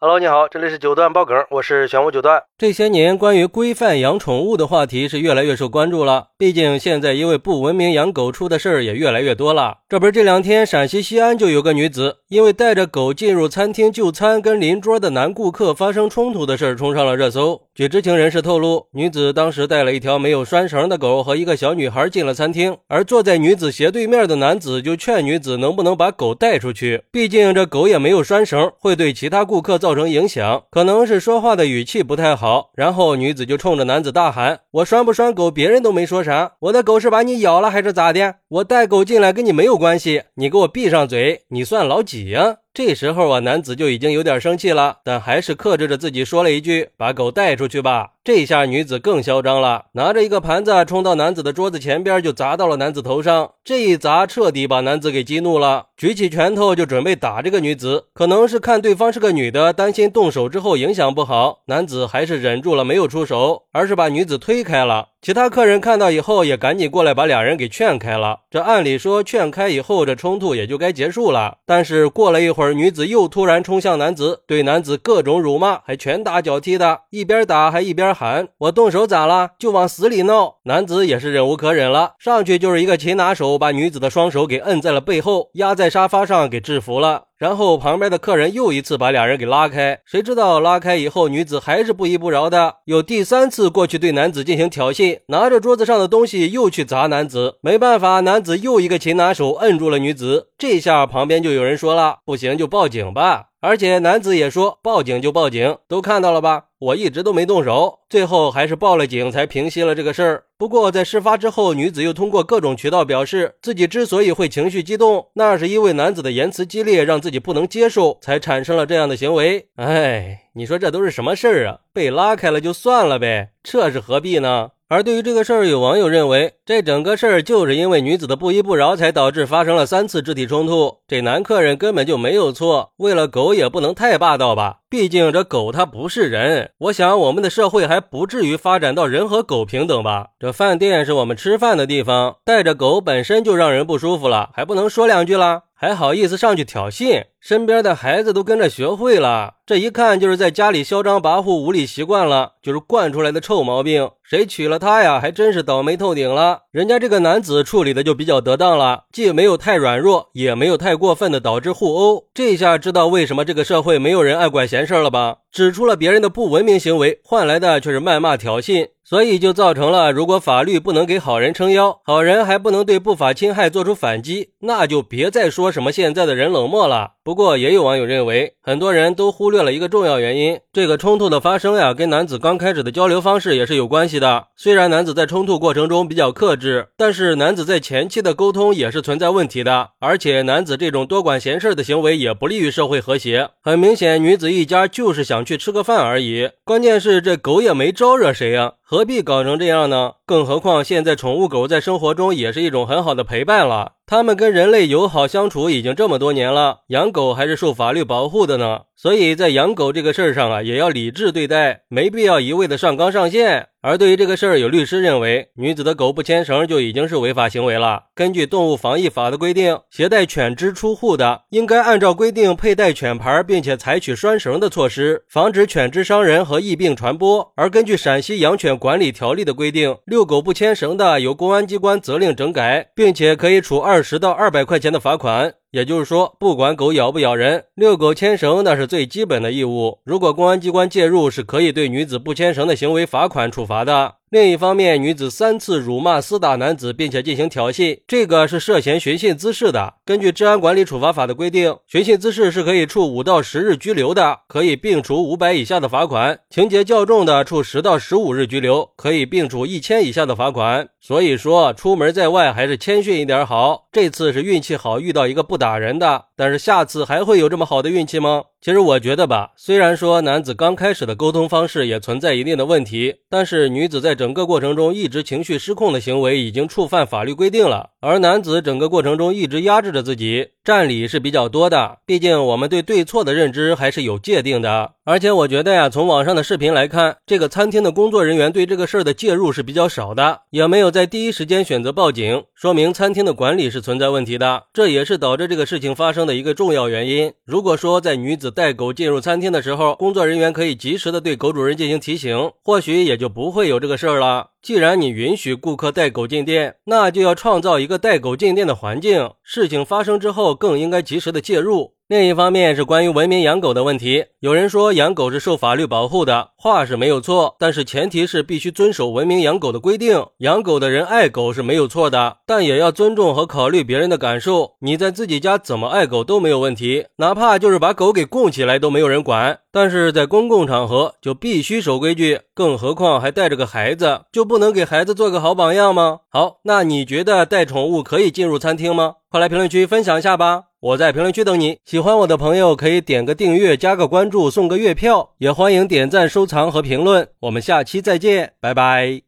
[0.00, 2.40] Hello，你好，这里是九段爆梗，我是玄武九段。
[2.56, 6.28] 这些年，关于规范养宠物的话题是越来越受关注了。
[6.38, 9.78] 毕竟现在因为不文明养狗出的事儿也越来越多了。
[9.88, 17.62] 这不是这两天陕西西安就有个女子，因为带着狗进入餐厅就餐，跟邻桌的男顾客发生冲突的事儿冲上了热搜。
[17.74, 29.87] 据知情人士透露，女子当时带了一条没有拴绳的狗和一个小女孩进了餐厅，而坐在女子斜对面的男子就劝女子能不能把狗带出去，毕竟这狗也没有拴绳，会对其他顾客造。
[29.88, 32.72] 造成影响，可能是说话的语气不太好。
[32.74, 36.52] 然后女子就冲着男子大喊：“我拴不拴狗，别人都没说啥。
[36.58, 38.34] 我的狗是把你咬了还是咋的？
[38.48, 40.24] 我带狗进来跟你没有关系。
[40.34, 41.44] 你给我闭上嘴！
[41.48, 53.50] 你算老几呀？”这时候啊，男子就已经有点生气了，但还是克制着自己说了一句：“把狗带出去吧。”这下女子更嚣张了，拿着一个盘子冲到男子的桌子前边，就砸到了男子头上。
[53.64, 58.04] 这一砸，彻底把男子给激怒了，举起拳头就准备打这个女子。
[58.14, 65.08] 可能是看对方是个女的，担心动手之后影响不好，男子还是忍住了，没有出手，而是把女子推开了。
[65.20, 68.42] 其他客人看到以后，也赶紧过来把俩人给劝开了。
[68.48, 71.58] 这按理说，劝开以后，这冲突也就该结束了。
[71.66, 79.50] 但是过了一会儿，女子又突然冲向男子，对男子各种辱骂，还拳打脚踢的，一边打还一边喊：“我动手咋了？
[79.58, 87.24] 就往死里闹！”男子也是忍无可忍了，上去就是一个擒拿手，把女子的双手给摁在了背后，压在沙发上给制服了。
[87.38, 97.58] 然后旁边的客人又一次把俩人给拉开，谁知道拉开以后，女子还是不依不饶的，有第三次过去对男子进行挑衅，拿着桌子上的东西又去砸男子。
[97.60, 100.48] 没办法，男子又一个擒拿手摁住了女子。
[100.58, 103.47] 这下旁边就有人说了，不行就报警吧。
[103.60, 106.66] 而且男子也说报警就报警，都看到了吧？
[106.78, 110.44] 我一直都没动手，最后还是报了警才平息了这个事儿。
[110.56, 119.66] 不过在事发之后，女子又通过各种渠道表示，自己之所以会情绪激动，那是因为男子的言辞激烈，让自己不能接受，才产生了这样的行为。
[119.74, 121.80] 哎，你说这都是什么事儿啊？
[121.92, 124.70] 被拉开了就算了呗，这是何必呢？
[124.90, 130.96] 而对于这个事儿，有网友认为，这整个事儿就是因为女子的不依不饶，才导致发生了三次肢体冲突。
[131.06, 134.78] 这男客人根本就没有错，为了狗也不能太霸道吧？
[134.88, 136.70] 毕竟这狗它不是人。
[136.78, 140.28] 我想我们的社会还不至于发展到人和狗平等吧？
[140.40, 145.64] 这饭店是我们吃饭的地方，带着狗本身就让人不舒服了，还不能说两句了？
[145.74, 147.24] 还好意思上去挑衅？
[147.38, 154.08] 身边的孩子都跟着学会了，这一看就是在家里嚣张跋扈、无理习惯了，就是惯出来的臭毛病。
[154.22, 155.20] 谁娶了她呀？
[155.20, 156.60] 还真是倒霉透顶了。
[156.70, 162.24] 人家这个男子处理的就比较得当了，既没有太软弱，也没有太过分的导致互殴。
[162.32, 165.36] 这下知道为什么这个社会没有人爱管闲事了吧？
[165.52, 177.12] 指出了别人的不文明行为，换来的却是谩骂挑衅，所以就造成了，如果法律不能给好人撑腰，好人还不能对不法侵害做出反击，那就别再说什么现在的人冷漠了。
[177.24, 180.58] 不过，也有网友认为，很多人都忽略了一个重要原因。
[180.72, 184.48] 这个冲突的发生呀，跟男子刚开始的交流方式也是有关系的。
[184.56, 189.90] 虽然男子在冲突过程中比较克制，但是男子在前期的沟通也是存在问题的。
[190.00, 193.50] 而且，男子这种多管闲事的行为也不利于社会和谐。
[193.62, 196.50] 很明显，女子一家就是想去吃个饭而已。
[196.64, 198.74] 关键是这狗也没招惹谁呀。
[198.90, 200.12] 何必搞成这样呢？
[200.24, 203.92] 更何况现在宠物狗在生活中也是一种很好的陪伴了。
[204.06, 208.84] 它们跟人类友好相处已经这么多年了，养狗还是受法律保护的呢。
[208.96, 213.68] 所以在养狗这个事儿上啊，也要理智对待，没必要一味的上纲上线。
[213.88, 218.02] 而对于这个事儿，有律师认为，女子的狗不牵绳就已经是违法行为了。
[218.14, 227.50] 根据动物防疫法的规定，携带犬只出户的，应该按照规定佩戴犬牌，并且采取拴绳的措施，防止犬只伤人和疫病传播。
[227.56, 235.54] 而根据陕西养犬管理条例的规定，遛狗不牵绳的，由公安机关责令整改，并且可以处二十到二百块钱的罚款。
[235.70, 239.98] 也就是说，不管狗咬不咬人，遛狗牵绳那是最基本的义务。
[240.04, 244.17] 如果公安机关介入，是可以对女子不牵绳的行为罚款处罚的。
[244.30, 249.94] 另一方面，女子三次辱骂、厮打男子，并且进行挑衅，这个是涉嫌寻衅滋事的。
[250.04, 260.90] 根据治安管理处罚法的规定，寻衅滋事是可以处五到十日拘留的，可以并处五百以下的罚款；情节较重的，处十到十五日拘留，可以并处一千以下的罚款。
[261.00, 263.88] 所以说，出门在外还是谦逊一点好。
[263.90, 268.44] 这次是运气好，遇到一个不打人的，但是下次还会有这么好的运气吗？
[268.60, 280.46] 其实我觉得吧，虽然说男子刚开始的沟通方式也存在一定的问题，但是女子在整个过程中一直情绪失控的行为已经触犯法律规定了，而男子整个过程中一直压制着自己。
[280.68, 282.00] 占理是比较多的。
[282.04, 284.92] 毕竟我们对对错的认知还是有界定的。
[285.06, 294.64] 而且我觉得呀，从网上的视频来看，这个餐厅的工作人员对这个事儿的介入是比较少的，也没有在第一时间选择报警，说明餐厅的管理是存在问题的。
[294.74, 297.32] 这也是导致这个事情发生的一个重要原因。
[297.46, 304.48] 如果说在女子带狗进入餐厅的时候，工作人员可以及时的对狗主人进行提醒，或许也就不会有这个事儿了。
[304.60, 309.30] 既然你允许顾客带狗进店，那就要创造一个带狗进店的环境。
[309.42, 311.94] 事情发生之后，更应该及时的介入。
[312.08, 314.24] 另一方面是关于文明养狗的问题。
[314.40, 320.24] 有人说养狗是受法律保护的，话是没有错，但是前提是必须遵守文明养狗的规定。
[320.38, 324.76] 养狗的人爱狗是没有错的，但也要尊重和考虑别人的感受。
[324.80, 329.58] 你在自己家怎么爱狗都没有问题，哪怕就是把狗给供起来都没有人管。
[329.70, 336.20] 但是在公共场合就必须守规矩，更何况还带着个孩子，就不能给孩子做个好榜样吗？
[336.30, 339.16] 好，那你觉得带宠物可以进入餐厅吗？
[339.28, 340.67] 快来评论区分享一下吧！
[340.80, 341.78] 我在评论区等你。
[341.84, 347.28] 喜欢我的朋友可以点个订阅、加个关注、送个月票，也欢迎点赞、收藏和评论。
[347.40, 349.22] 我们下期再见，拜拜。